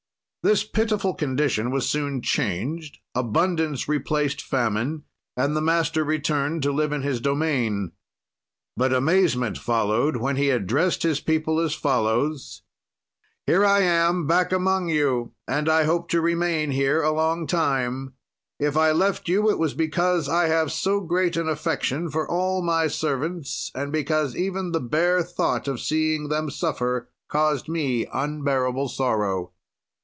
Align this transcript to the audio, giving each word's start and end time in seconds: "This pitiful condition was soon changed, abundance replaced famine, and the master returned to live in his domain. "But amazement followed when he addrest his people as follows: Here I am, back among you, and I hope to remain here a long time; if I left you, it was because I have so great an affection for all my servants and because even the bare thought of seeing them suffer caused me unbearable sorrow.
"This 0.43 0.63
pitiful 0.63 1.13
condition 1.13 1.69
was 1.69 1.87
soon 1.87 2.19
changed, 2.23 2.97
abundance 3.13 3.87
replaced 3.87 4.41
famine, 4.41 5.03
and 5.37 5.55
the 5.55 5.61
master 5.61 6.03
returned 6.03 6.63
to 6.63 6.71
live 6.71 6.91
in 6.91 7.03
his 7.03 7.21
domain. 7.21 7.91
"But 8.75 8.91
amazement 8.91 9.59
followed 9.59 10.17
when 10.17 10.37
he 10.37 10.49
addrest 10.49 11.03
his 11.03 11.19
people 11.19 11.59
as 11.59 11.75
follows: 11.75 12.63
Here 13.45 13.63
I 13.63 13.81
am, 13.81 14.25
back 14.25 14.51
among 14.51 14.89
you, 14.89 15.35
and 15.47 15.69
I 15.69 15.83
hope 15.83 16.09
to 16.09 16.21
remain 16.21 16.71
here 16.71 17.03
a 17.03 17.11
long 17.13 17.45
time; 17.45 18.13
if 18.59 18.75
I 18.75 18.91
left 18.93 19.29
you, 19.29 19.47
it 19.47 19.59
was 19.59 19.75
because 19.75 20.27
I 20.27 20.47
have 20.47 20.71
so 20.71 21.01
great 21.01 21.37
an 21.37 21.47
affection 21.47 22.09
for 22.09 22.27
all 22.27 22.63
my 22.63 22.87
servants 22.87 23.69
and 23.75 23.91
because 23.91 24.35
even 24.35 24.71
the 24.71 24.79
bare 24.81 25.21
thought 25.21 25.67
of 25.67 25.79
seeing 25.79 26.29
them 26.29 26.49
suffer 26.49 27.11
caused 27.27 27.69
me 27.69 28.07
unbearable 28.11 28.87
sorrow. 28.87 29.51